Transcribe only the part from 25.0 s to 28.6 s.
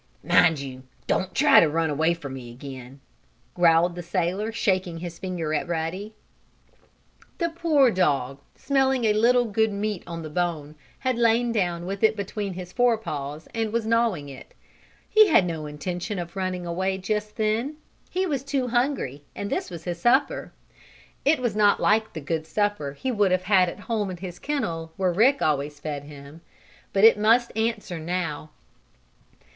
Rick always fed him. But it must answer now.